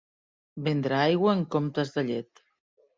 [0.69, 2.47] Vendre aigua en comptes de llet.